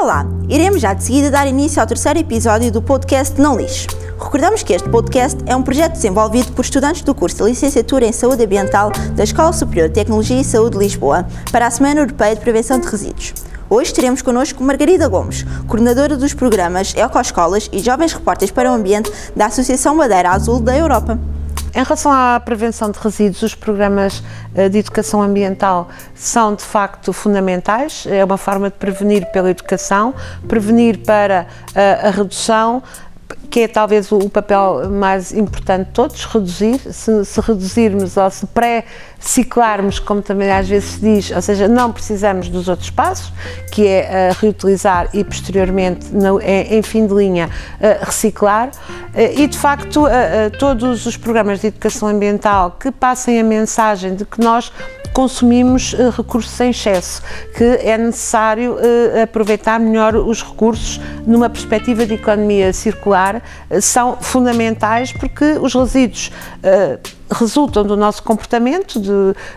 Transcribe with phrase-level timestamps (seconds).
[0.00, 0.24] Olá!
[0.48, 3.86] Iremos já de seguida dar início ao terceiro episódio do podcast Não Lixo.
[4.18, 8.10] Recordamos que este podcast é um projeto desenvolvido por estudantes do curso de Licenciatura em
[8.10, 12.34] Saúde Ambiental da Escola Superior de Tecnologia e Saúde de Lisboa para a Semana Europeia
[12.34, 13.34] de Prevenção de Resíduos.
[13.68, 19.12] Hoje teremos connosco Margarida Gomes, coordenadora dos programas Ecoescolas e Jovens Repórteres para o Ambiente
[19.36, 21.18] da Associação Madeira Azul da Europa.
[21.72, 24.22] Em relação à prevenção de resíduos, os programas
[24.56, 28.06] eh, de educação ambiental são de facto fundamentais.
[28.08, 30.12] É uma forma de prevenir pela educação,
[30.48, 32.82] prevenir para eh, a redução,
[33.50, 36.78] que é talvez o papel mais importante de todos, reduzir.
[36.92, 41.92] Se, se reduzirmos ou se pré-ciclarmos, como também às vezes se diz, ou seja, não
[41.92, 43.32] precisamos dos outros passos,
[43.72, 48.68] que é uh, reutilizar e posteriormente, no, em, em, fim de linha, uh, reciclar.
[48.68, 50.04] Uh, e de facto,
[50.58, 54.72] todos os programas de educação ambiental que passem a mensagem de que nós
[55.20, 57.20] consumimos uh, recursos em excesso,
[57.54, 64.16] que é necessário uh, aproveitar melhor os recursos numa perspectiva de economia circular, uh, são
[64.18, 66.30] fundamentais porque os resíduos
[67.30, 69.10] resultam do nosso comportamento, de,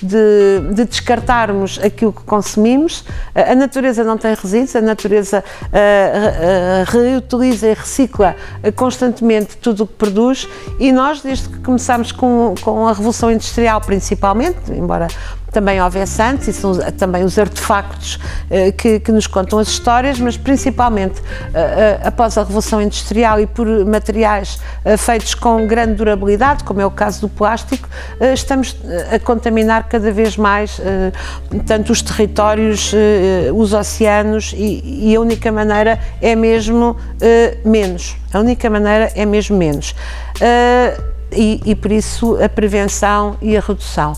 [0.00, 3.04] de, de, descartarmos aquilo que consumimos.
[3.34, 8.36] A natureza não tem resíduos, a natureza uh, uh, reutiliza e recicla
[8.74, 13.80] constantemente tudo o que produz e nós, desde que começamos com, com a Revolução Industrial,
[13.80, 15.08] principalmente, embora
[15.56, 20.20] também houvesse antes, e são também os artefactos uh, que, que, nos contam as histórias,
[20.20, 24.58] mas principalmente uh, uh, após a Revolução Industrial e por materiais
[24.98, 27.88] feitos com grande durabilidade, como é o caso do plástico,
[28.34, 28.76] estamos
[29.10, 30.80] a contaminar cada vez mais
[31.66, 32.92] tanto os territórios,
[33.54, 36.96] os oceanos, e, e, a única maneira é mesmo
[37.64, 38.16] menos.
[38.32, 39.94] A única maneira é mesmo menos.
[41.32, 44.14] E, e, por isso a prevenção e a redução.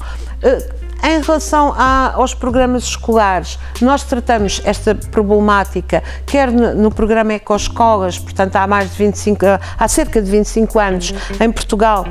[1.03, 8.19] Em relação a, aos programas escolares, nós tratamos esta problemática, quer no, no programa Ecoescolas,
[8.19, 9.45] portanto há mais de 25,
[9.79, 12.05] há cerca de 25 anos em Portugal,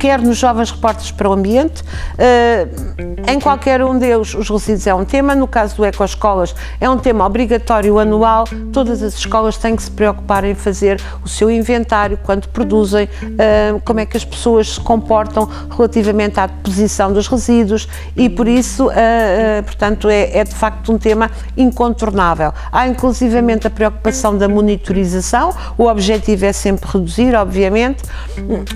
[0.00, 1.84] quer nos Jovens Repórteres para o Ambiente,
[2.16, 2.66] eh,
[3.28, 6.96] em qualquer um deles os resíduos é um tema, no caso do Ecoescolas é um
[6.96, 12.16] tema obrigatório anual, todas as escolas têm que se preocupar em fazer o seu inventário,
[12.16, 17.86] quanto produzem, eh, como é que as pessoas se comportam relativamente à deposição dos resíduos.
[18.16, 22.54] E por isso, eh, portanto, é, é de facto um tema incontornável.
[22.72, 28.02] Há inclusivamente a preocupação da monitorização, o objetivo é sempre reduzir, obviamente,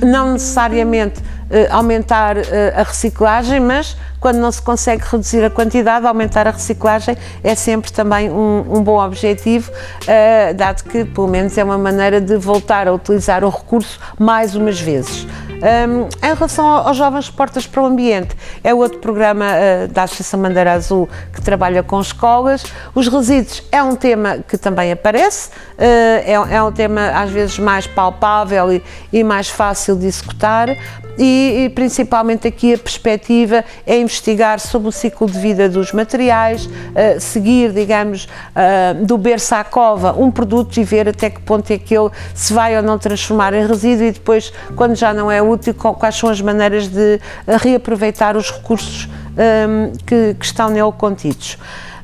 [0.03, 2.41] não necessariamente uh, aumentar uh,
[2.75, 7.93] a reciclagem, mas quando não se consegue reduzir a quantidade, aumentar a reciclagem é sempre
[7.93, 12.89] também um, um bom objetivo, uh, dado que, pelo menos, é uma maneira de voltar
[12.89, 15.27] a utilizar o recurso mais umas vezes.
[15.65, 20.39] Um, em relação aos Jovens Portas para o Ambiente, é outro programa uh, da Associação
[20.39, 22.65] Bandeira Azul que trabalha com escolas.
[22.95, 27.59] Os resíduos é um tema que também aparece, uh, é, é, um tema às vezes
[27.59, 30.69] mais palpável e, e mais fácil de executar,
[31.17, 36.67] e, e, principalmente aqui a perspectiva é investigar sobre o ciclo de vida dos materiais,
[36.67, 41.71] uh, seguir, digamos, uh, do berço à cova um produto e ver até que ponto
[41.71, 45.31] é que ele se vai ou não transformar em resíduo e depois, quando já não
[45.31, 45.54] é útil,
[45.99, 51.59] quais são as maneiras de uh, reaproveitar os recursos um, que, que, estão nele contidos.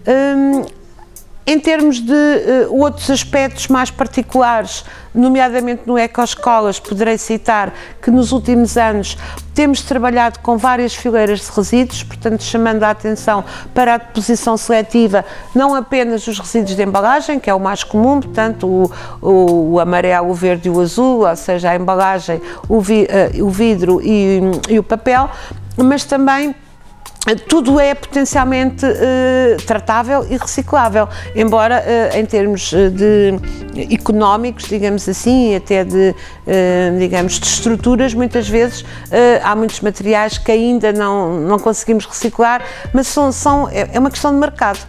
[0.06, 0.80] Um,
[1.47, 4.84] em termos de uh, outros aspectos mais particulares,
[5.15, 9.17] nomeadamente no Ecoescolas, poderei citar que nos últimos anos
[9.55, 15.25] temos trabalhado com várias fileiras de resíduos, portanto, chamando a atenção para a deposição seletiva,
[15.55, 18.91] não apenas os resíduos de embalagem, que é o mais comum, portanto, o,
[19.21, 23.45] o, o amarelo, o verde e o azul, ou seja, a embalagem, o, vi, uh,
[23.45, 25.29] o vidro e, e o papel,
[25.77, 26.55] mas também
[27.48, 35.08] tudo é potencialmente uh, tratável e reciclável, embora uh, em termos eh, de económicos, digamos
[35.08, 36.14] assim, e até de,
[36.99, 38.84] digamos, de estruturas, muitas vezes
[39.43, 42.62] há muitos materiais que ainda não, não conseguimos reciclar,
[42.93, 44.81] mas são, são, é, é uma questão de mercado,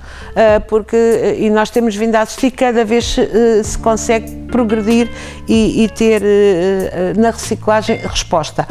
[0.67, 3.17] porque, e nós temos vindo a assistir cada vez
[3.63, 5.09] se consegue progredir
[5.47, 6.21] e, e ter
[7.17, 8.67] na reciclagem resposta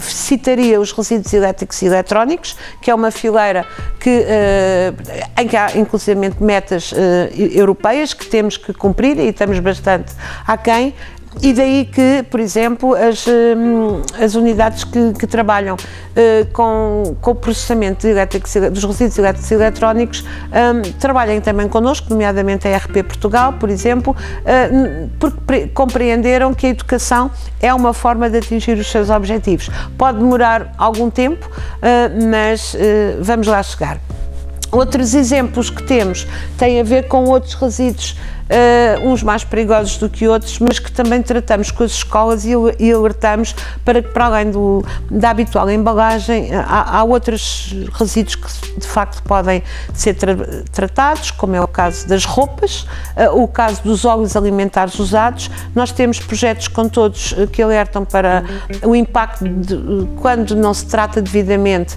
[0.00, 3.66] citaria os resíduos elétricos e eletrónicos, que é uma fileira
[4.00, 6.96] que, uh, em que há inclusive metas uh,
[7.34, 10.12] europeias que temos que cumprir e estamos bastante
[10.46, 10.94] aquém,
[11.40, 17.30] e daí que, por exemplo, as, hum, as unidades que, que trabalham uh, com, com
[17.30, 18.06] o processamento
[18.72, 24.16] dos resíduos elétricos e eletrónicos um, trabalhem também connosco, nomeadamente a RP Portugal, por exemplo,
[24.16, 27.30] uh, porque compreenderam que a educação
[27.60, 29.70] é uma forma de atingir os seus objetivos.
[29.96, 32.76] Pode demorar algum tempo, uh, mas
[33.20, 34.00] vamos lá chegar.
[34.70, 36.26] Outros exemplos que temos
[36.58, 38.16] têm a ver com outros resíduos
[38.48, 42.52] uh, uns mais perigosos do que outros, mas que também tratamos com as escolas e,
[42.78, 43.54] e alertamos
[43.84, 49.22] para que, para além do, da habitual embalagem, há, há outros resíduos que de facto
[49.22, 49.62] podem
[49.92, 50.36] ser tra
[50.72, 52.86] tratados, como é o caso das roupas,
[53.16, 55.50] uh, o caso dos óleos alimentares usados.
[55.74, 58.44] Nós temos projetos com todos uh, que alertam para
[58.82, 61.96] o impacto de, quando não se trata devidamente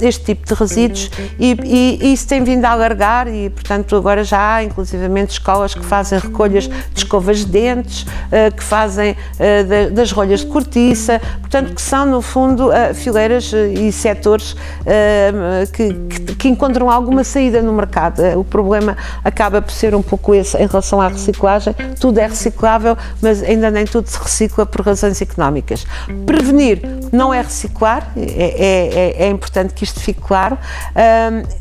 [0.00, 4.24] este tipo de resíduos e, e, e isso tem vindo a alargar e, portanto, agora
[4.24, 9.90] já há inclusivamente escolas que fazem recolhas de escovas de dentes, eh, que fazem eh,
[9.90, 14.56] das rolhas de cortiça, portanto, que são, no fundo, eh, fileiras e setores
[15.72, 18.22] que, que, que encontram alguma saída no mercado.
[18.36, 21.74] O problema acaba por ser um pouco esse em relação à reciclagem.
[22.00, 25.86] Tudo é reciclável, mas ainda nem tudo se recicla por razões económicas.
[26.26, 26.82] Prevenir
[27.12, 30.58] não é reciclar, é, é, é, é importante que isto fique claro.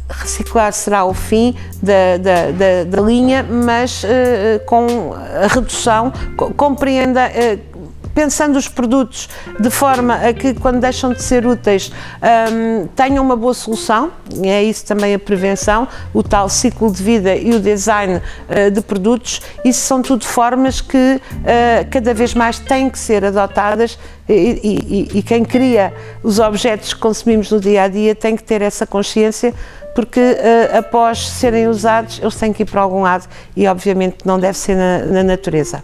[0.10, 6.12] reciclar será o fim da, da, da, da linha, mas uh, com a redução,
[6.56, 7.71] compreenda uh,
[8.14, 9.30] pensando os produtos
[9.60, 11.92] de forma a que, quando deixam de ser úteis,
[12.52, 14.12] um, tenham uma boa solução,
[14.44, 18.82] é isso também a prevenção, o tal ciclo de vida e o design uh, de
[18.82, 23.98] produtos, isso são tudo formas que uh, cada vez mais têm que ser adotadas
[24.28, 25.94] e, e, e quem cria
[26.24, 29.54] os objetos que consumimos no dia a dia tem que ter essa consciência
[29.94, 34.40] porque uh, após serem usados eles têm que ir para algum lado e obviamente não
[34.40, 35.82] deve ser na, na natureza.